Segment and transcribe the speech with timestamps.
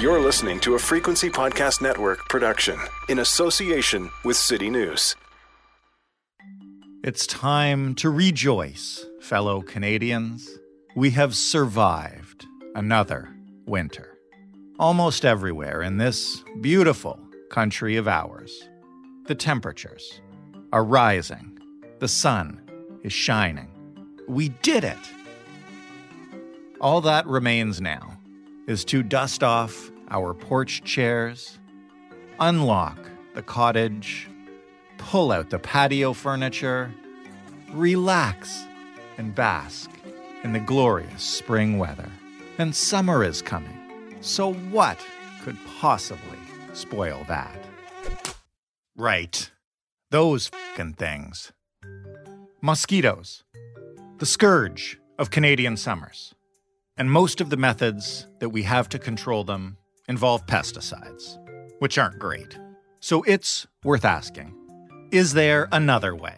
[0.00, 2.78] You're listening to a Frequency Podcast Network production
[3.10, 5.14] in association with City News.
[7.04, 10.48] It's time to rejoice, fellow Canadians.
[10.96, 13.28] We have survived another
[13.66, 14.16] winter.
[14.78, 17.20] Almost everywhere in this beautiful
[17.50, 18.66] country of ours,
[19.26, 20.22] the temperatures
[20.72, 21.58] are rising,
[21.98, 22.62] the sun
[23.02, 23.68] is shining.
[24.26, 24.98] We did it!
[26.80, 28.19] All that remains now
[28.70, 31.58] is to dust off our porch chairs,
[32.38, 32.96] unlock
[33.34, 34.28] the cottage,
[34.96, 36.94] pull out the patio furniture,
[37.72, 38.64] relax
[39.18, 39.90] and bask
[40.44, 42.08] in the glorious spring weather.
[42.58, 43.76] And summer is coming.
[44.20, 45.04] So, what
[45.42, 46.38] could possibly
[46.72, 47.58] spoil that?
[48.96, 49.50] Right.
[50.12, 51.50] Those fing things.
[52.60, 53.42] Mosquitoes.
[54.18, 56.36] The scourge of Canadian summers.
[57.00, 61.38] And most of the methods that we have to control them involve pesticides,
[61.78, 62.58] which aren't great.
[63.00, 64.54] So it's worth asking
[65.10, 66.36] is there another way?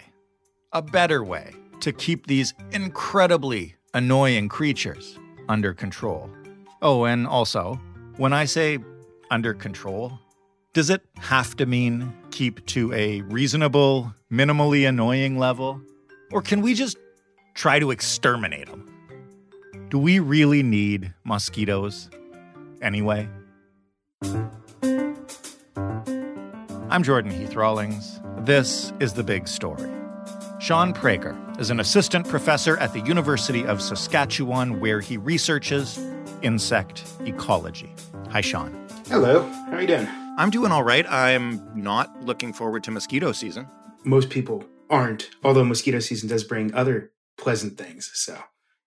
[0.73, 6.31] A better way to keep these incredibly annoying creatures under control?
[6.81, 7.81] Oh, and also,
[8.17, 8.79] when I say
[9.33, 10.17] under control,
[10.75, 15.83] does it have to mean keep to a reasonable, minimally annoying level?
[16.31, 16.99] Or can we just
[17.55, 18.92] try to exterminate them?
[19.93, 22.09] Do we really need mosquitoes
[22.81, 23.29] anyway?
[26.89, 28.19] I'm Jordan Heath Rawlings.
[28.39, 29.91] This is The Big Story.
[30.61, 35.99] Sean Prager is an assistant professor at the University of Saskatchewan where he researches
[36.41, 37.95] insect ecology.
[38.31, 38.89] Hi, Sean.
[39.09, 39.43] Hello.
[39.43, 40.09] How are you doing?
[40.39, 41.05] I'm doing all right.
[41.07, 43.69] I'm not looking forward to mosquito season.
[44.05, 48.11] Most people aren't, although mosquito season does bring other pleasant things.
[48.15, 48.39] So,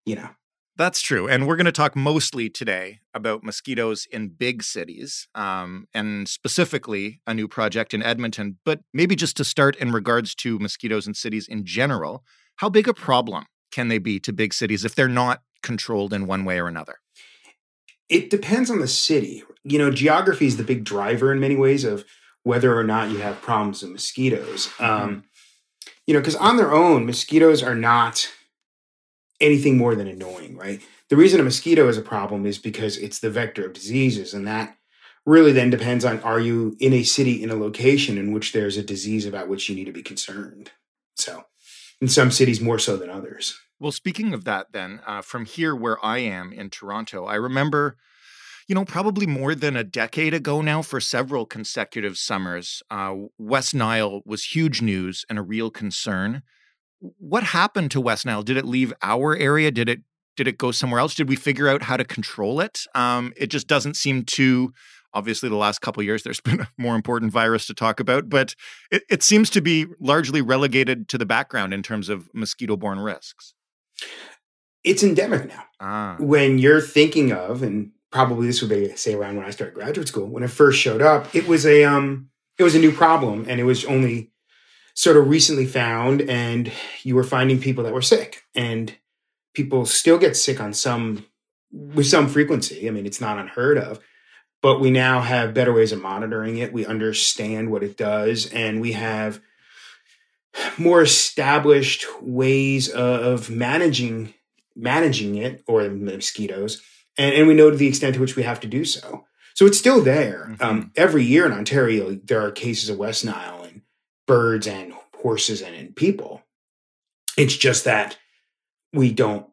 [0.03, 0.29] you know.
[0.77, 1.27] That's true.
[1.29, 7.21] And we're going to talk mostly today about mosquitoes in big cities um, and specifically
[7.25, 8.57] a new project in Edmonton.
[8.65, 12.25] But maybe just to start in regards to mosquitoes in cities in general,
[12.57, 16.27] how big a problem can they be to big cities if they're not controlled in
[16.27, 16.95] one way or another?
[18.09, 19.43] It depends on the city.
[19.63, 22.03] You know, geography is the big driver in many ways of
[22.43, 24.67] whether or not you have problems with mosquitoes.
[24.77, 24.83] Mm-hmm.
[24.83, 25.23] Um,
[26.05, 28.29] you know, because on their own, mosquitoes are not
[29.39, 30.81] anything more than annoying, right?
[31.09, 34.47] The reason a mosquito is a problem is because it's the vector of diseases, and
[34.47, 34.77] that
[35.25, 38.77] really then depends on are you in a city in a location in which there's
[38.77, 40.71] a disease about which you need to be concerned.
[41.15, 41.45] So,
[42.01, 43.57] in some cities more so than others.
[43.79, 47.97] Well, speaking of that, then uh, from here where I am in Toronto, I remember.
[48.67, 53.75] You know, probably more than a decade ago now, for several consecutive summers, uh, West
[53.75, 56.41] Nile was huge news and a real concern
[57.17, 58.43] what happened to West Nile?
[58.43, 59.71] Did it leave our area?
[59.71, 60.01] Did it
[60.35, 61.15] did it go somewhere else?
[61.15, 62.81] Did we figure out how to control it?
[62.93, 64.73] Um, it just doesn't seem to.
[65.13, 68.53] Obviously, the last couple years, there's been a more important virus to talk about, but
[68.91, 73.53] it, it seems to be largely relegated to the background in terms of mosquito-borne risks.
[74.83, 75.63] It's endemic now.
[75.79, 76.17] Ah.
[76.19, 80.09] When you're thinking of, and probably this would be say around when I started graduate
[80.09, 83.45] school, when it first showed up, it was a um, it was a new problem,
[83.47, 84.31] and it was only
[84.95, 86.71] sort of recently found and
[87.03, 88.95] you were finding people that were sick and
[89.53, 91.25] people still get sick on some
[91.71, 92.87] with some frequency.
[92.87, 93.99] I mean it's not unheard of
[94.61, 96.73] but we now have better ways of monitoring it.
[96.73, 99.41] We understand what it does and we have
[100.77, 104.33] more established ways of managing
[104.77, 106.81] managing it or the mosquitoes
[107.17, 109.25] and, and we know to the extent to which we have to do so.
[109.53, 110.47] So it's still there.
[110.51, 110.63] Mm-hmm.
[110.63, 113.64] um, every year in ontario there are cases of west nile
[114.27, 116.43] birds and horses and in people.
[117.37, 118.17] It's just that
[118.93, 119.47] we don't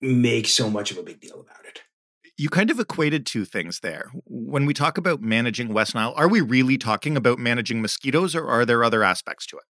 [0.00, 1.82] make so much of a big deal about it.
[2.36, 4.10] You kind of equated two things there.
[4.26, 8.46] When we talk about managing West Nile, are we really talking about managing mosquitoes or
[8.46, 9.64] are there other aspects to it?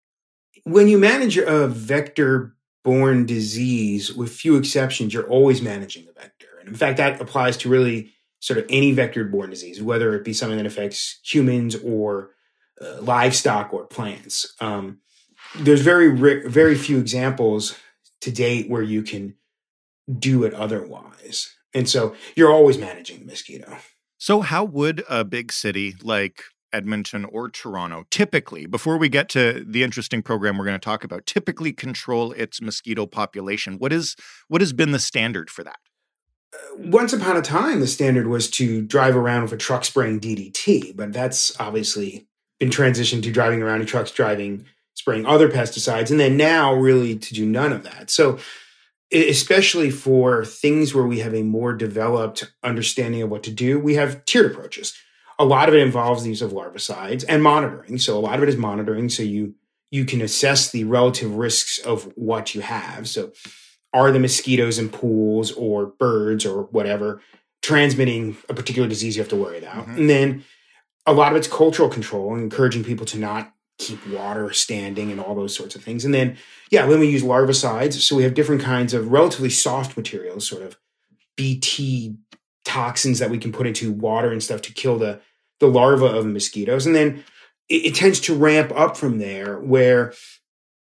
[0.64, 6.46] When you manage a vector borne disease, with few exceptions, you're always managing the vector.
[6.58, 10.24] And in fact, that applies to really sort of any vector borne disease, whether it
[10.24, 12.30] be something that affects humans or
[13.00, 14.54] livestock or plants.
[14.60, 14.98] Um,
[15.54, 16.08] there's very
[16.48, 17.76] very few examples
[18.20, 19.34] to date where you can
[20.18, 23.78] do it otherwise, and so you're always managing the mosquito.
[24.18, 26.42] So, how would a big city like
[26.72, 31.04] Edmonton or Toronto typically, before we get to the interesting program we're going to talk
[31.04, 33.78] about, typically control its mosquito population?
[33.78, 34.16] What is
[34.48, 35.76] what has been the standard for that?
[36.54, 40.20] Uh, once upon a time, the standard was to drive around with a truck spraying
[40.20, 42.26] DDT, but that's obviously
[42.58, 47.16] been transitioned to driving around in trucks, driving, spraying other pesticides, and then now really
[47.16, 48.10] to do none of that.
[48.10, 48.38] So
[49.12, 53.94] especially for things where we have a more developed understanding of what to do, we
[53.94, 54.94] have tiered approaches.
[55.38, 57.98] A lot of it involves the use of larvicides and monitoring.
[57.98, 59.08] So a lot of it is monitoring.
[59.08, 59.54] So you
[59.90, 63.08] you can assess the relative risks of what you have.
[63.08, 63.32] So
[63.92, 67.20] are the mosquitoes in pools or birds or whatever
[67.62, 69.86] transmitting a particular disease you have to worry about?
[69.86, 69.98] Mm-hmm.
[69.98, 70.44] And then
[71.06, 75.20] a lot of it's cultural control and encouraging people to not keep water standing and
[75.20, 76.04] all those sorts of things.
[76.04, 76.36] And then,
[76.70, 77.94] yeah, then we use larvicides.
[77.94, 80.76] So we have different kinds of relatively soft materials, sort of
[81.36, 82.16] BT
[82.64, 85.20] toxins that we can put into water and stuff to kill the
[85.58, 86.84] the larva of mosquitoes.
[86.84, 87.24] And then
[87.68, 90.12] it, it tends to ramp up from there, where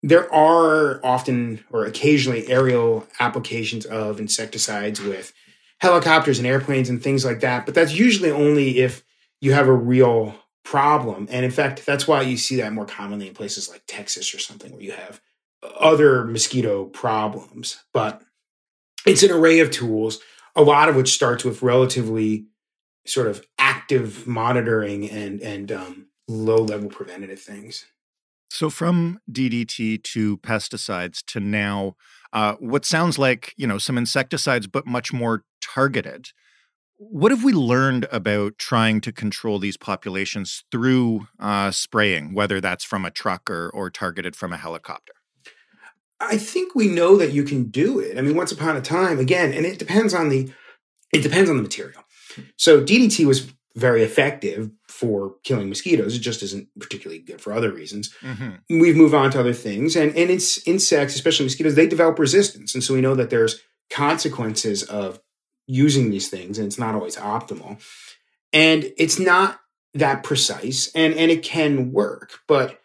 [0.04, 5.33] there are often or occasionally aerial applications of insecticides with
[5.80, 7.66] helicopters and airplanes and things like that.
[7.66, 9.04] But that's usually only if
[9.42, 11.28] you have a real problem.
[11.30, 14.40] And in fact, that's why you see that more commonly in places like Texas or
[14.40, 15.22] something where you have
[15.80, 17.84] other mosquito problems.
[17.94, 18.22] But
[19.06, 20.20] it's an array of tools,
[20.56, 22.48] a lot of which starts with relatively
[23.06, 27.86] sort of active monitoring and and um, low level preventative things.
[28.50, 31.96] So from DDT to pesticides to now,
[32.34, 36.30] uh, what sounds like you know some insecticides, but much more targeted.
[36.97, 42.86] What have we learned about trying to control these populations through uh, spraying, whether that's
[42.86, 45.13] from a truck or, or targeted from a helicopter?
[46.19, 48.18] I think we know that you can do it.
[48.18, 50.50] I mean, once upon a time, again, and it depends on the
[51.12, 52.03] it depends on the material.
[52.57, 56.15] So DDT was very effective for killing mosquitoes.
[56.15, 58.13] It just isn't particularly good for other reasons.
[58.21, 58.80] Mm-hmm.
[58.80, 62.74] We've moved on to other things, and and it's insects, especially mosquitoes, they develop resistance,
[62.74, 65.19] and so we know that there's consequences of
[65.67, 67.81] using these things and it's not always optimal.
[68.53, 69.59] And it's not
[69.94, 72.81] that precise and and it can work but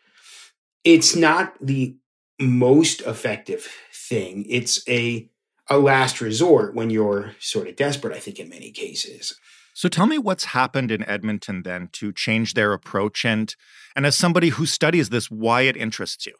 [0.84, 1.96] it's not the
[2.40, 4.46] most effective thing.
[4.48, 5.28] It's a
[5.68, 9.38] a last resort when you're sort of desperate i think in many cases.
[9.74, 13.54] So tell me what's happened in edmonton then to change their approach and
[13.94, 16.34] and as somebody who studies this why it interests you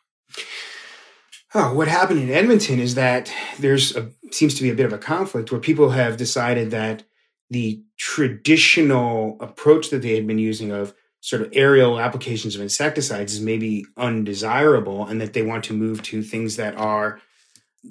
[1.53, 4.93] Oh, what happened in Edmonton is that there's a, seems to be a bit of
[4.93, 7.03] a conflict where people have decided that
[7.51, 13.35] the traditional approach that they had been using of sort of aerial applications of insecticides
[13.35, 17.21] is maybe undesirable and that they want to move to things that are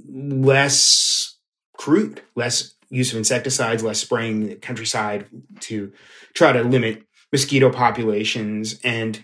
[0.08, 1.36] less
[1.78, 5.28] crude, less use of insecticides, less spraying the countryside
[5.60, 5.92] to
[6.34, 9.24] try to limit mosquito populations and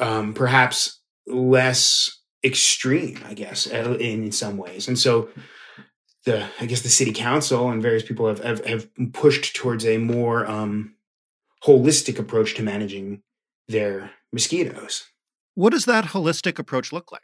[0.00, 4.88] um, perhaps less extreme, I guess, in, in some ways.
[4.88, 5.28] And so
[6.24, 9.98] the I guess the city council and various people have have, have pushed towards a
[9.98, 10.94] more um,
[11.64, 13.22] holistic approach to managing
[13.68, 15.04] their mosquitoes.
[15.54, 17.22] What does that holistic approach look like?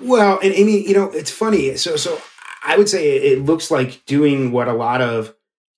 [0.00, 1.76] Well, and I mean, you know, it's funny.
[1.76, 2.20] So, so
[2.64, 5.34] I would say it looks like doing what a lot of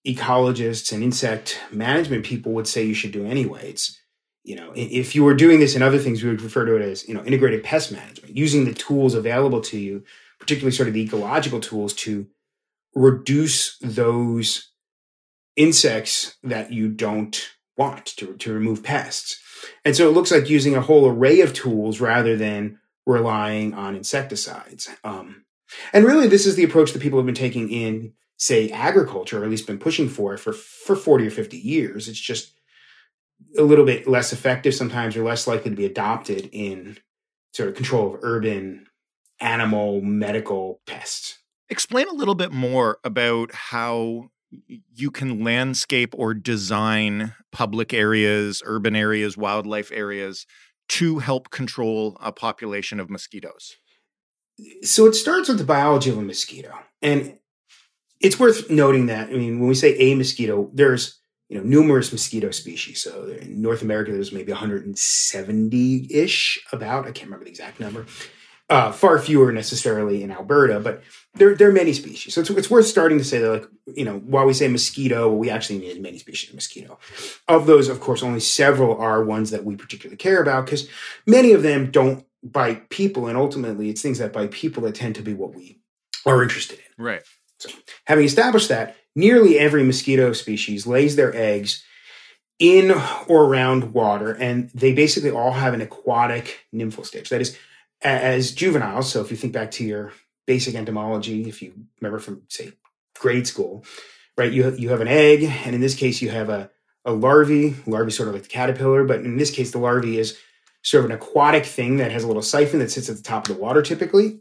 [0.06, 3.70] ecologists and insect management people would say you should do anyway.
[3.70, 3.99] It's
[4.42, 6.82] you know, if you were doing this in other things, we would refer to it
[6.82, 10.02] as, you know, integrated pest management, using the tools available to you,
[10.38, 12.26] particularly sort of the ecological tools to
[12.94, 14.70] reduce those
[15.56, 19.40] insects that you don't want to, to remove pests.
[19.84, 23.94] And so it looks like using a whole array of tools rather than relying on
[23.94, 24.88] insecticides.
[25.04, 25.44] Um,
[25.92, 29.44] and really, this is the approach that people have been taking in, say, agriculture, or
[29.44, 32.08] at least been pushing for for for 40 or 50 years.
[32.08, 32.52] It's just
[33.58, 36.98] a little bit less effective sometimes or less likely to be adopted in
[37.52, 38.86] sort of control of urban
[39.40, 41.38] animal medical pests.
[41.68, 44.30] Explain a little bit more about how
[44.92, 50.46] you can landscape or design public areas, urban areas, wildlife areas
[50.88, 53.76] to help control a population of mosquitoes.
[54.82, 56.72] So it starts with the biology of a mosquito.
[57.00, 57.38] And
[58.20, 61.19] it's worth noting that, I mean, when we say a mosquito, there's
[61.50, 63.02] you know numerous mosquito species.
[63.02, 66.64] So in North America, there's maybe 170 ish.
[66.72, 68.06] About I can't remember the exact number.
[68.70, 71.02] Uh, far fewer necessarily in Alberta, but
[71.34, 72.34] there, there are many species.
[72.34, 75.28] So it's, it's worth starting to say that, like, you know, while we say mosquito,
[75.28, 76.96] we actually need many species of mosquito.
[77.48, 80.88] Of those, of course, only several are ones that we particularly care about because
[81.26, 83.26] many of them don't bite people.
[83.26, 85.80] And ultimately, it's things that bite people that tend to be what we
[86.24, 87.04] are interested in.
[87.04, 87.22] Right.
[87.60, 87.70] So
[88.06, 91.84] having established that, nearly every mosquito species lays their eggs
[92.58, 92.90] in
[93.26, 97.28] or around water, and they basically all have an aquatic nymphal stage.
[97.30, 97.56] That is,
[98.02, 99.10] as juveniles.
[99.10, 100.12] So if you think back to your
[100.46, 102.72] basic entomology, if you remember from say
[103.18, 103.84] grade school,
[104.36, 104.52] right?
[104.52, 106.70] You you have an egg, and in this case, you have a
[107.04, 107.76] a larvae.
[107.86, 110.38] Larvae sort of like the caterpillar, but in this case, the larvae is
[110.82, 113.48] sort of an aquatic thing that has a little siphon that sits at the top
[113.48, 114.40] of the water typically.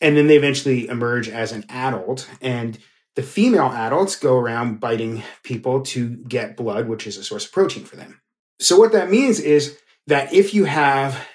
[0.00, 2.28] And then they eventually emerge as an adult.
[2.40, 2.78] And
[3.16, 7.52] the female adults go around biting people to get blood, which is a source of
[7.52, 8.20] protein for them.
[8.60, 11.26] So, what that means is that if you have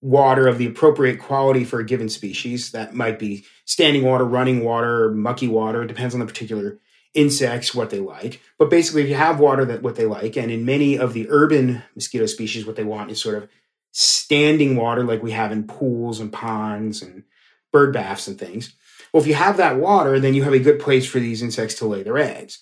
[0.00, 4.64] water of the appropriate quality for a given species, that might be standing water, running
[4.64, 6.78] water, mucky water, depends on the particular
[7.14, 8.40] insects, what they like.
[8.58, 11.26] But basically, if you have water that what they like, and in many of the
[11.30, 13.48] urban mosquito species, what they want is sort of
[13.90, 17.24] standing water like we have in pools and ponds and
[17.72, 18.74] bird baths and things.
[19.12, 21.74] Well, if you have that water, then you have a good place for these insects
[21.76, 22.58] to lay their eggs.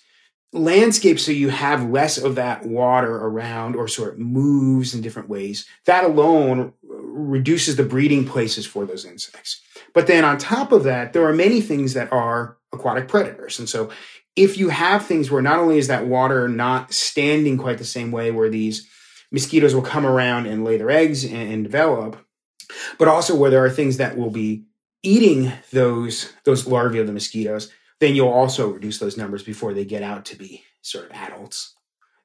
[0.53, 5.27] Landscape, so you have less of that water around or sort of moves in different
[5.27, 5.65] ways.
[5.85, 9.61] That alone reduces the breeding places for those insects.
[9.93, 13.59] But then on top of that, there are many things that are aquatic predators.
[13.59, 13.89] And so
[14.37, 18.11] if you have things where not only is that water not standing quite the same
[18.11, 18.87] way where these
[19.31, 22.17] mosquitoes will come around and lay their eggs and, and develop,
[22.97, 24.63] but also where there are things that will be
[25.07, 29.85] eating those those larvae of the mosquitoes, then you'll also reduce those numbers before they
[29.85, 31.75] get out to be sort of adults.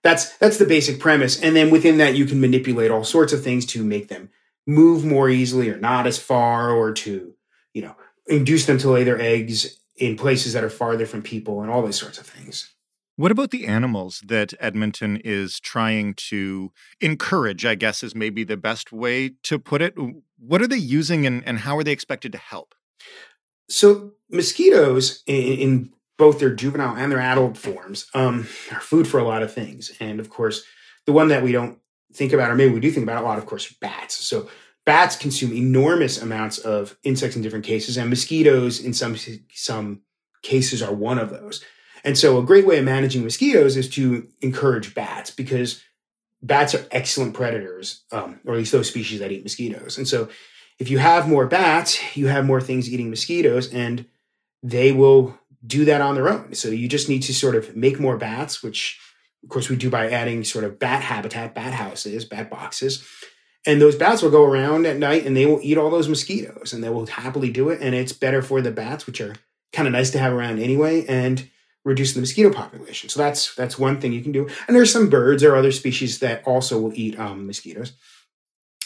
[0.02, 3.42] That's that's the basic premise, and then within that you can manipulate all sorts of
[3.42, 4.30] things to make them
[4.66, 7.34] move more easily or not as far, or to
[7.72, 7.94] you know
[8.26, 11.82] induce them to lay their eggs in places that are farther from people, and all
[11.82, 12.74] those sorts of things.
[13.16, 17.66] What about the animals that Edmonton is trying to encourage?
[17.66, 19.94] I guess is maybe the best way to put it.
[20.38, 22.74] What are they using and, and how are they expected to help?
[23.68, 28.40] So, mosquitoes, in, in both their juvenile and their adult forms, um,
[28.70, 29.92] are food for a lot of things.
[30.00, 30.62] And of course,
[31.06, 31.78] the one that we don't
[32.12, 34.16] think about, or maybe we do think about a lot, of course, bats.
[34.24, 34.48] So,
[34.84, 39.16] bats consume enormous amounts of insects in different cases, and mosquitoes, in some
[39.52, 40.02] some
[40.42, 41.64] cases, are one of those.
[42.04, 45.82] And so a great way of managing mosquitoes is to encourage bats because
[46.42, 49.96] bats are excellent predators, um, or at least those species that eat mosquitoes.
[49.98, 50.28] And so
[50.78, 54.06] if you have more bats, you have more things eating mosquitoes and
[54.62, 56.54] they will do that on their own.
[56.54, 58.98] So you just need to sort of make more bats, which
[59.44, 63.06] of course we do by adding sort of bat habitat, bat houses, bat boxes.
[63.64, 66.72] And those bats will go around at night and they will eat all those mosquitoes
[66.72, 67.80] and they will happily do it.
[67.80, 69.36] And it's better for the bats, which are
[69.72, 71.06] kind of nice to have around anyway.
[71.06, 71.48] And
[71.84, 73.08] reduce the mosquito population.
[73.08, 74.48] So that's that's one thing you can do.
[74.66, 77.92] And there's some birds or other species that also will eat um, mosquitoes.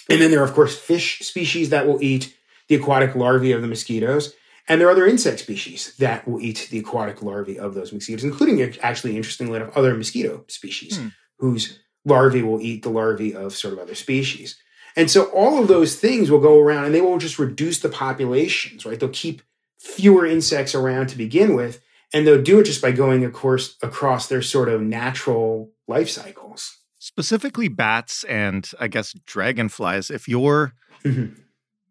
[0.09, 2.37] And then there are of course fish species that will eat
[2.69, 4.35] the aquatic larvae of the mosquitoes.
[4.69, 8.25] And there are other insect species that will eat the aquatic larvae of those mosquitoes,
[8.25, 11.09] including actually interestingly enough, other mosquito species hmm.
[11.39, 14.59] whose larvae will eat the larvae of sort of other species.
[14.97, 17.91] And so all of those things will go around and they will just reduce the
[17.91, 18.99] populations, right?
[18.99, 19.43] They'll keep
[19.79, 21.81] fewer insects around to begin with
[22.13, 26.09] and they'll do it just by going of course across their sort of natural life
[26.09, 30.73] cycles specifically bats and i guess dragonflies if you're
[31.05, 31.35] mm-hmm.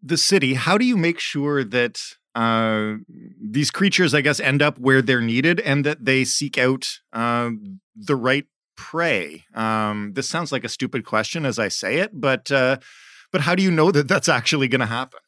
[0.01, 1.99] the city how do you make sure that
[2.35, 2.95] uh,
[3.41, 7.49] these creatures i guess end up where they're needed and that they seek out uh,
[7.95, 8.45] the right
[8.75, 12.77] prey um, this sounds like a stupid question as i say it but uh,
[13.31, 15.19] but how do you know that that's actually going to happen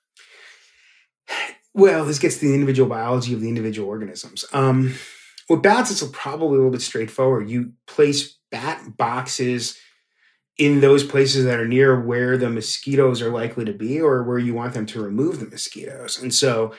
[1.77, 4.43] well, this gets to the individual biology of the individual organisms.
[4.51, 4.95] Um,
[5.47, 7.49] with bats, it's probably a little bit straightforward.
[7.49, 9.77] You place bat boxes
[10.57, 14.39] in those places that are near where the mosquitoes are likely to be or where
[14.39, 16.19] you want them to remove the mosquitoes.
[16.19, 16.73] And so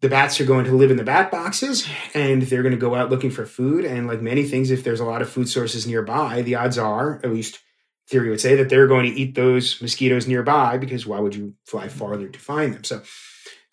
[0.00, 2.94] the bats are going to live in the bat boxes and they're going to go
[2.94, 3.84] out looking for food.
[3.84, 7.16] And like many things, if there's a lot of food sources nearby, the odds are,
[7.24, 7.58] at least
[8.06, 11.54] theory would say, that they're going to eat those mosquitoes nearby because why would you
[11.64, 12.84] fly farther to find them?
[12.84, 13.02] So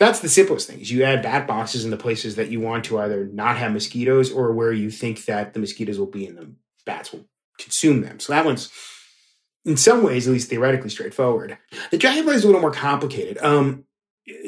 [0.02, 2.86] that's the simplest thing is you add bat boxes in the places that you want
[2.86, 6.36] to either not have mosquitoes or where you think that the mosquitoes will be and
[6.36, 6.52] the
[6.88, 7.28] bats will
[7.60, 8.20] consume them.
[8.20, 8.72] So that one's
[9.64, 11.56] in some ways, at least theoretically straightforward.
[11.92, 13.38] The dragonfly is a little more complicated.
[13.44, 13.86] Um,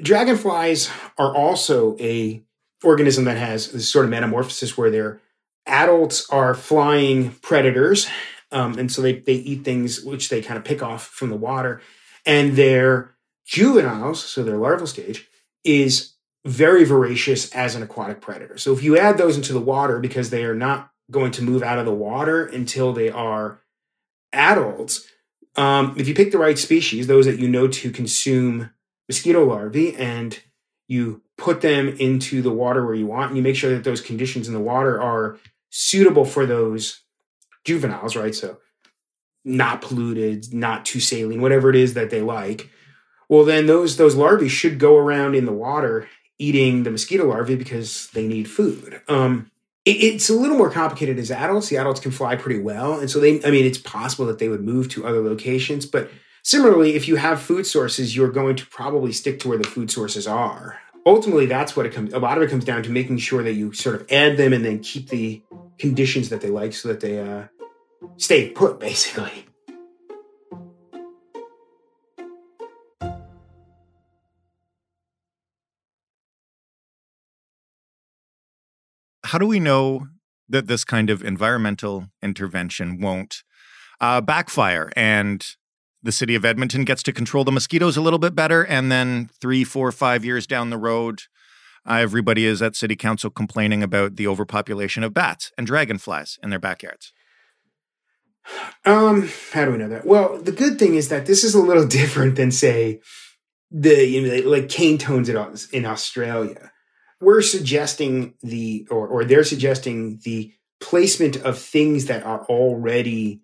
[0.01, 2.43] dragonflies are also a
[2.83, 5.21] organism that has this sort of metamorphosis where their
[5.67, 8.07] adults are flying predators.
[8.51, 11.35] Um, and so they, they eat things which they kind of pick off from the
[11.35, 11.79] water.
[12.25, 13.13] And their
[13.45, 15.29] juveniles, so their larval stage,
[15.63, 16.13] is
[16.45, 18.57] very voracious as an aquatic predator.
[18.57, 21.63] So if you add those into the water because they are not going to move
[21.63, 23.61] out of the water until they are
[24.33, 25.07] adults,
[25.55, 28.71] um, if you pick the right species, those that you know to consume
[29.07, 30.39] mosquito larvae, and
[30.87, 34.01] you put them into the water where you want, and you make sure that those
[34.01, 35.37] conditions in the water are
[35.69, 37.01] suitable for those
[37.63, 38.35] juveniles, right?
[38.35, 38.57] So
[39.45, 42.69] not polluted, not too saline, whatever it is that they like
[43.29, 46.07] well then those those larvae should go around in the water
[46.39, 49.01] eating the mosquito larvae because they need food.
[49.07, 49.49] Um,
[49.85, 51.69] it, it's a little more complicated as adults.
[51.69, 53.43] The adults can fly pretty well, and so they.
[53.43, 56.09] I mean, it's possible that they would move to other locations, but
[56.45, 59.89] Similarly, if you have food sources, you're going to probably stick to where the food
[59.89, 60.77] sources are.
[61.05, 62.13] Ultimately, that's what it comes.
[62.13, 64.51] A lot of it comes down to making sure that you sort of add them
[64.51, 65.41] and then keep the
[65.79, 67.45] conditions that they like, so that they uh,
[68.17, 69.45] stay put, basically.
[79.33, 80.09] How do we know
[80.47, 83.41] that this kind of environmental intervention won't
[83.99, 85.43] uh, backfire and
[86.03, 88.63] the city of Edmonton gets to control the mosquitoes a little bit better.
[88.63, 91.21] And then three, four, five years down the road,
[91.83, 96.51] uh, everybody is at city council complaining about the overpopulation of bats and dragonflies in
[96.51, 97.11] their backyards.
[98.85, 100.05] Um, how do we know that?
[100.05, 103.01] Well, the good thing is that this is a little different than, say,
[103.71, 106.69] the you know, like cane toads in Australia.
[107.23, 113.41] We're suggesting the, or, or they're suggesting the placement of things that are already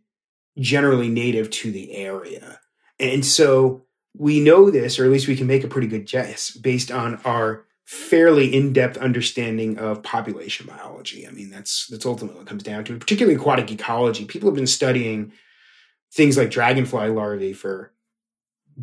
[0.57, 2.59] generally native to the area.
[2.99, 3.85] And so
[4.17, 7.15] we know this, or at least we can make a pretty good guess based on
[7.23, 11.25] our fairly in-depth understanding of population biology.
[11.25, 14.25] I mean, that's that's ultimately what comes down to, particularly aquatic ecology.
[14.25, 15.31] People have been studying
[16.11, 17.91] things like dragonfly larvae for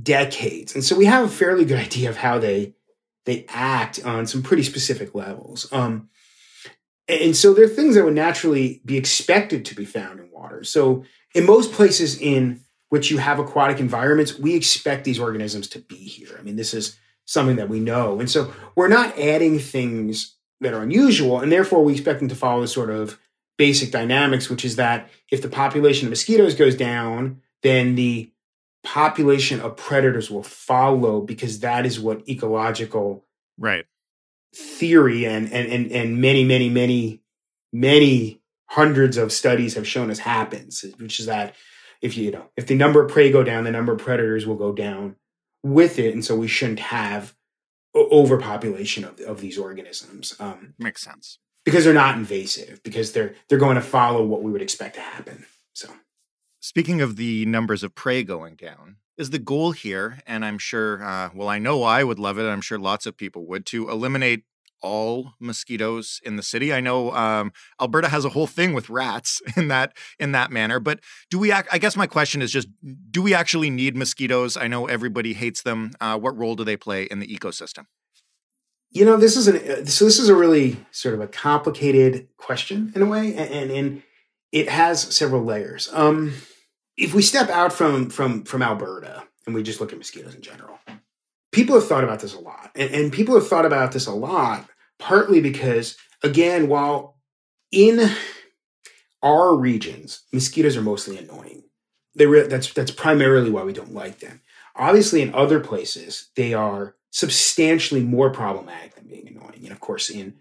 [0.03, 0.75] decades.
[0.75, 2.75] And so we have a fairly good idea of how they
[3.27, 5.71] they act on some pretty specific levels.
[5.73, 6.09] Um,
[7.09, 10.65] and so there are things that would naturally be expected to be found in water.
[10.65, 11.05] So
[11.35, 15.97] in most places in which you have aquatic environments, we expect these organisms to be
[15.97, 16.37] here.
[16.39, 18.19] I mean, this is something that we know.
[18.21, 22.35] And so we're not adding things that are unusual, and therefore we expect them to
[22.35, 23.19] follow the sort of
[23.59, 28.31] basic dynamics, which is that if the population of mosquitoes goes down, then the
[28.87, 33.25] population of predators will follow because that is what ecological
[33.59, 33.85] right
[34.55, 37.21] theory and and and, and many many many
[37.73, 41.57] many hundreds of studies have shown us happens, which is that
[42.01, 44.47] if you, you know if the number of prey go down, the number of predators
[44.47, 45.17] will go down
[45.65, 47.35] with it, and so we shouldn't have
[47.97, 50.37] overpopulation of, of these organisms.
[50.39, 54.53] Um, Makes sense because they're not invasive because they're they're going to follow what we
[54.53, 55.45] would expect to happen.
[55.73, 55.89] So,
[56.67, 61.03] speaking of the numbers of prey going down, is the goal here, and I'm sure,
[61.03, 62.43] uh, well, I know I would love it.
[62.43, 64.43] I'm sure lots of people would to eliminate
[64.83, 66.75] all mosquitoes in the city.
[66.75, 70.81] I know um, Alberta has a whole thing with rats in that in that manner.
[70.81, 71.01] But
[71.31, 71.53] do we?
[71.53, 72.69] I guess my question is just:
[73.11, 74.57] Do we actually need mosquitoes?
[74.57, 75.93] I know everybody hates them.
[76.01, 77.87] Uh, what role do they play in the ecosystem?
[78.91, 82.29] You know, this is an uh, so this is a really sort of a complicated
[82.37, 84.03] question in a way, and and
[84.53, 85.89] it has several layers.
[85.93, 86.35] Um,
[86.97, 90.43] if we step out from from from Alberta and we just look at mosquitoes in
[90.43, 90.79] general,
[91.53, 92.71] people have thought about this a lot.
[92.75, 97.17] And, and people have thought about this a lot, partly because, again, while
[97.71, 98.11] in
[99.23, 101.65] our regions, mosquitoes are mostly annoying.
[102.15, 104.41] They re- that's that's primarily why we don't like them.
[104.75, 109.61] Obviously, in other places, they are substantially more problematic than being annoying.
[109.63, 110.37] And of course, in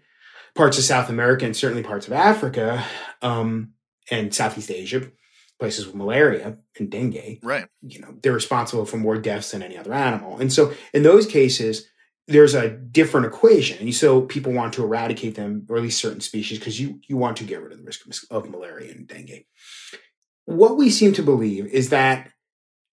[0.54, 2.84] parts of South America and certainly parts of Africa
[3.22, 3.72] um,
[4.10, 5.10] and Southeast Asia,
[5.58, 7.66] places with malaria and dengue, right?
[7.82, 10.38] You know, they're responsible for more deaths than any other animal.
[10.38, 11.88] And so in those cases,
[12.28, 13.78] there's a different equation.
[13.78, 17.16] And so people want to eradicate them, or at least certain species, because you, you
[17.16, 19.44] want to get rid of the risk of malaria and dengue.
[20.44, 22.30] What we seem to believe is that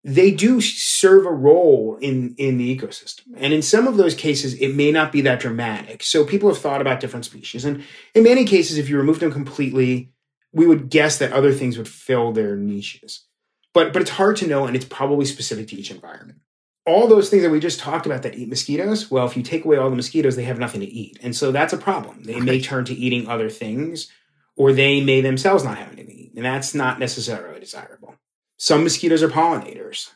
[0.05, 3.27] they do serve a role in, in the ecosystem.
[3.37, 6.03] And in some of those cases, it may not be that dramatic.
[6.03, 7.63] So people have thought about different species.
[7.63, 10.12] And in many cases, if you remove them completely,
[10.53, 13.25] we would guess that other things would fill their niches.
[13.73, 16.39] But but it's hard to know, and it's probably specific to each environment.
[16.85, 19.63] All those things that we just talked about that eat mosquitoes, well, if you take
[19.63, 21.17] away all the mosquitoes, they have nothing to eat.
[21.23, 22.23] And so that's a problem.
[22.23, 24.11] They may turn to eating other things,
[24.57, 26.33] or they may themselves not have anything to eat.
[26.35, 28.15] And that's not necessarily desirable.
[28.57, 30.09] Some mosquitoes are pollinators.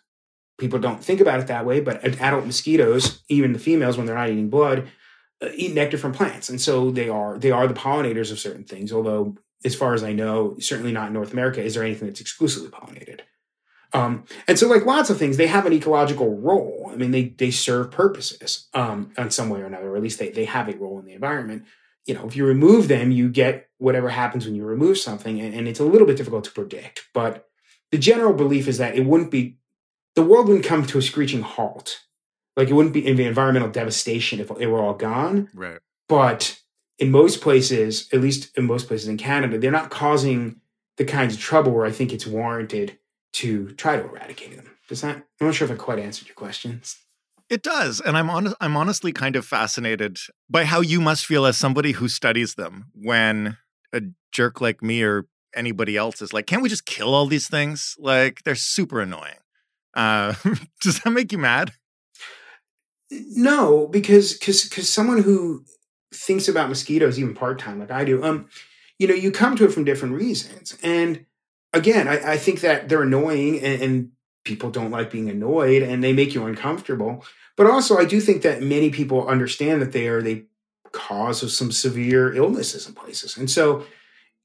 [0.57, 4.15] People don't think about it that way, but adult mosquitoes, even the females, when they're
[4.15, 4.89] not eating blood,
[5.41, 8.63] uh, eat nectar from plants, and so they are they are the pollinators of certain
[8.63, 8.91] things.
[8.91, 12.21] Although as far as I know, certainly not in North America, is there anything that's
[12.21, 13.21] exclusively pollinated.
[13.93, 16.89] Um, and so, like lots of things, they have an ecological role.
[16.91, 20.19] I mean, they they serve purposes um, in some way or another, or at least
[20.19, 21.63] they they have a role in the environment.
[22.05, 25.53] You know, if you remove them, you get whatever happens when you remove something, and,
[25.53, 27.07] and it's a little bit difficult to predict.
[27.13, 27.47] But
[27.91, 29.57] the general belief is that it wouldn't be
[30.15, 32.01] the world wouldn't come to a screeching halt.
[32.57, 35.49] Like it wouldn't be in the environmental devastation if it were all gone.
[35.53, 35.79] Right.
[36.09, 36.59] But
[36.99, 40.59] in most places, at least in most places in Canada, they're not causing
[40.97, 42.97] the kinds of trouble where I think it's warranted
[43.33, 44.71] to try to eradicate them.
[44.87, 45.17] Does that?
[45.39, 46.97] I'm not sure if I quite answered your questions.
[47.49, 50.17] It does, and I'm on, I'm honestly kind of fascinated
[50.49, 53.57] by how you must feel as somebody who studies them when
[53.93, 54.01] a
[54.33, 57.95] jerk like me or anybody else is like, "Can't we just kill all these things?
[57.99, 59.39] Like they're super annoying."
[59.93, 60.33] Uh,
[60.81, 61.71] does that make you mad?
[63.09, 65.63] No, because because because someone who
[66.13, 68.49] thinks about mosquitoes even part time like I do, um,
[68.99, 70.77] you know, you come to it from different reasons.
[70.81, 71.25] And
[71.73, 74.11] again, I, I think that they're annoying and, and
[74.43, 77.23] people don't like being annoyed and they make you uncomfortable.
[77.55, 80.45] But also, I do think that many people understand that they are the
[80.91, 83.37] cause of some severe illnesses in places.
[83.37, 83.85] And so,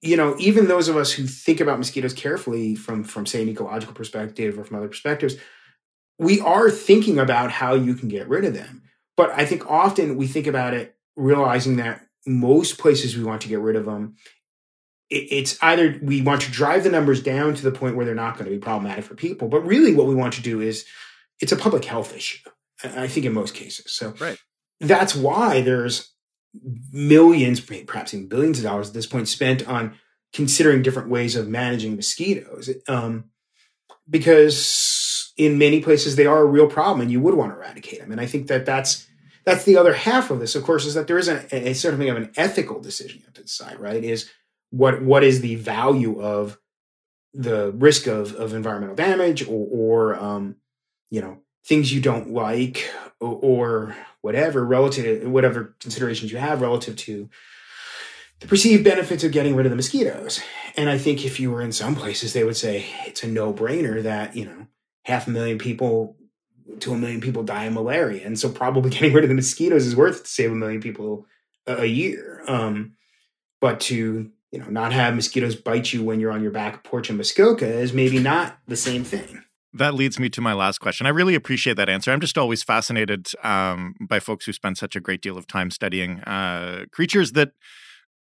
[0.00, 3.48] you know, even those of us who think about mosquitoes carefully from from say an
[3.48, 5.36] ecological perspective or from other perspectives,
[6.18, 8.82] we are thinking about how you can get rid of them.
[9.16, 13.48] But I think often we think about it realizing that most places we want to
[13.48, 14.16] get rid of them
[15.12, 18.34] it's either we want to drive the numbers down to the point where they're not
[18.34, 20.86] going to be problematic for people, but really what we want to do is
[21.38, 22.48] it's a public health issue.
[22.82, 23.92] I think in most cases.
[23.92, 24.38] So right.
[24.80, 26.12] that's why there's
[26.90, 29.94] millions, perhaps even billions of dollars at this point spent on
[30.32, 32.70] considering different ways of managing mosquitoes.
[32.88, 33.24] Um,
[34.08, 38.00] because in many places they are a real problem and you would want to eradicate
[38.00, 38.12] them.
[38.12, 39.06] And I think that that's
[39.44, 41.98] that's the other half of this, of course, is that there is a, a of
[41.98, 44.02] thing of an ethical decision you have to decide, right?
[44.02, 44.30] Is
[44.70, 46.58] what what is the value of
[47.34, 50.56] the risk of of environmental damage or, or um,
[51.10, 56.96] you know things you don't like or, or whatever relative whatever considerations you have relative
[56.96, 57.28] to
[58.42, 60.42] the perceived benefits of getting rid of the mosquitoes.
[60.76, 63.52] And I think if you were in some places, they would say it's a no
[63.52, 64.66] brainer that, you know,
[65.04, 66.16] half a million people
[66.82, 68.24] to a million people die of malaria.
[68.24, 71.26] And so probably getting rid of the mosquitoes is worth to save a million people
[71.66, 72.42] a, a year.
[72.46, 72.94] Um,
[73.60, 77.08] but to you know, not have mosquitoes bite you when you're on your back porch
[77.08, 79.42] in Muskoka is maybe not the same thing.
[79.72, 81.06] That leads me to my last question.
[81.06, 82.12] I really appreciate that answer.
[82.12, 85.70] I'm just always fascinated um, by folks who spend such a great deal of time
[85.70, 87.52] studying uh, creatures that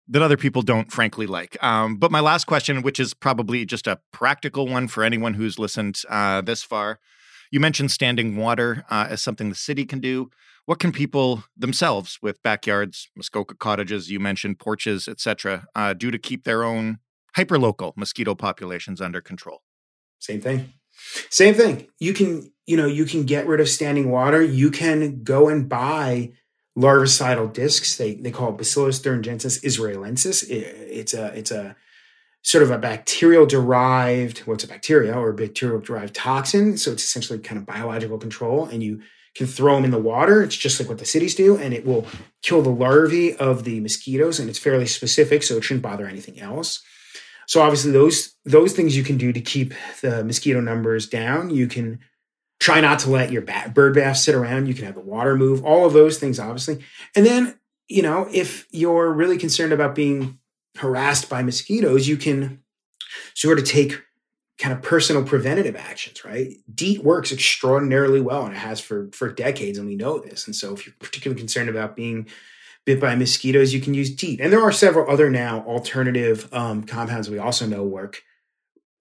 [0.09, 1.57] that other people don't frankly like.
[1.63, 5.59] Um, but my last question, which is probably just a practical one for anyone who's
[5.59, 6.99] listened uh, this far,
[7.53, 10.31] you mentioned standing water uh, as something the city can do.
[10.65, 16.19] What can people themselves with backyards, Muskoka cottages, you mentioned porches, etc., uh, do to
[16.19, 16.99] keep their own
[17.37, 19.63] hyperlocal mosquito populations under control?
[20.19, 20.73] Same thing.
[21.29, 21.89] Same thing.
[21.99, 24.43] You can, you know, you can get rid of standing water.
[24.43, 26.33] You can go and buy
[26.79, 27.97] larvicidal discs.
[27.97, 30.49] They they call it Bacillus thuringiensis israelensis.
[30.49, 31.77] It, it's a it's a
[32.43, 36.77] sort of a bacterial derived, well, it's a bacteria or a bacterial derived toxin.
[36.77, 38.67] So it's essentially kind of biological control.
[38.67, 39.01] And you
[39.35, 40.43] can throw them in the water.
[40.43, 42.07] It's just like what the cities do, and it will
[42.43, 44.39] kill the larvae of the mosquitoes.
[44.39, 46.83] And it's fairly specific, so it shouldn't bother anything else.
[47.47, 51.51] So obviously, those those things you can do to keep the mosquito numbers down.
[51.51, 52.01] You can
[52.61, 54.67] try not to let your bat, bird bath sit around.
[54.67, 55.65] You can have the water move.
[55.65, 56.85] All of those things, obviously.
[57.17, 60.39] And then you know, if you're really concerned about being
[60.77, 62.63] harassed by mosquitoes, you can
[63.35, 64.03] sort of take
[64.59, 66.55] kind of personal preventative actions, right?
[66.73, 70.47] DEET works extraordinarily well and it has for for decades, and we know this.
[70.47, 72.29] And so if you're particularly concerned about being
[72.85, 74.41] bit by mosquitoes, you can use DEET.
[74.41, 78.23] And there are several other now alternative um, compounds we also know work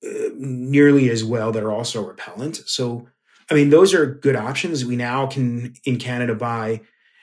[0.05, 2.61] uh, nearly as well that are also repellent.
[2.67, 3.07] So,
[3.49, 4.85] I mean, those are good options.
[4.85, 6.81] We now can in Canada buy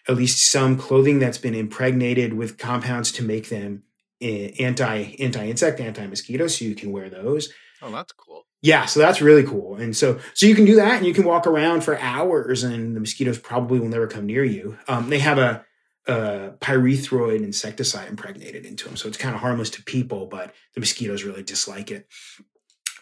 [0.08, 3.82] at least some clothing that's been impregnated with compounds to make them
[4.20, 7.52] anti anti insect, anti mosquito, so you can wear those.
[7.82, 8.44] Oh, that's cool.
[8.60, 9.76] Yeah, so that's really cool.
[9.76, 12.96] And so so you can do that and you can walk around for hours and
[12.96, 14.76] the mosquitoes probably will never come near you.
[14.88, 15.64] Um, they have a,
[16.06, 18.96] a pyrethroid insecticide impregnated into them.
[18.96, 22.08] So it's kind of harmless to people, but the mosquitoes really dislike it.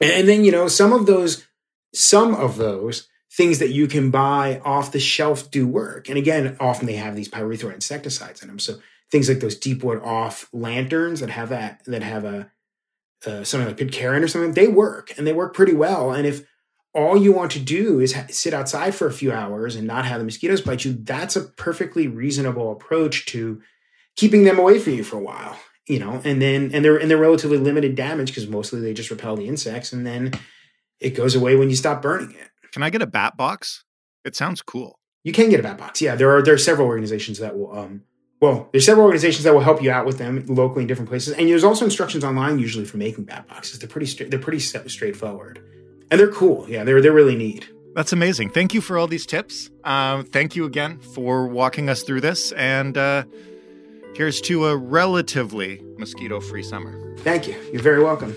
[0.01, 1.47] And, and then, you know, some of those
[1.95, 6.09] some of those things that you can buy off the shelf do work.
[6.09, 8.59] And again, often they have these pyrethroid insecticides in them.
[8.59, 8.79] So
[9.11, 12.51] things like those deep wood off lanterns that have that that have a
[13.27, 16.13] uh, something like Pitcairn or something, they work and they work pretty well.
[16.13, 16.47] And if
[16.95, 20.07] all you want to do is ha- sit outside for a few hours and not
[20.07, 23.61] have the mosquitoes bite you, that's a perfectly reasonable approach to
[24.17, 25.59] keeping them away from you for a while.
[25.87, 29.11] You know, and then and they're and they're relatively limited damage because mostly they just
[29.11, 30.33] repel the insects, and then
[30.99, 32.51] it goes away when you stop burning it.
[32.73, 33.85] Can I get a bat box?
[34.25, 34.99] It sounds cool.
[35.23, 36.03] You can get a bat box.
[36.03, 38.03] Yeah, there are there are several organizations that will um
[38.41, 41.33] well, there's several organizations that will help you out with them locally in different places,
[41.35, 43.79] and there's also instructions online usually for making bat boxes.
[43.79, 44.31] They're pretty straight.
[44.31, 45.63] They're pretty straightforward,
[46.11, 46.69] and they're cool.
[46.69, 47.71] Yeah, they're they're really neat.
[47.95, 48.51] That's amazing.
[48.51, 49.71] Thank you for all these tips.
[49.83, 53.25] Uh, thank you again for walking us through this, and uh,
[54.15, 57.17] here's to a relatively mosquito-free summer.
[57.21, 57.57] Thank you.
[57.73, 58.35] You're very welcome.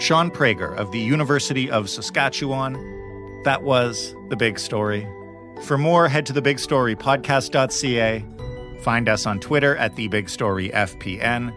[0.00, 2.74] Sean Prager of the University of Saskatchewan.
[3.44, 5.06] That was the big story.
[5.62, 8.24] For more, head to thebigstorypodcast.ca.
[8.80, 11.54] Find us on Twitter at TheBigStoryFPN.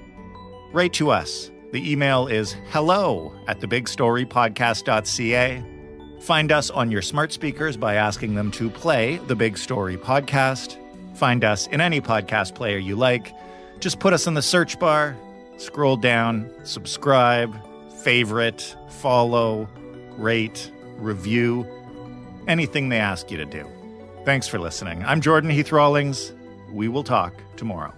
[0.73, 5.63] Write to us The email is hello at thebigstorypodcast.ca.
[6.21, 10.77] Find us on your smart speakers by asking them to play the Big Story Podcast.
[11.15, 13.33] Find us in any podcast player you like.
[13.79, 15.17] Just put us in the search bar,
[15.57, 17.55] scroll down, subscribe,
[18.03, 19.67] favorite, follow,
[20.17, 21.65] rate, review,
[22.47, 23.67] anything they ask you to do.
[24.23, 25.03] Thanks for listening.
[25.03, 26.31] I'm Jordan Heath Rawlings.
[26.71, 27.91] We will talk tomorrow.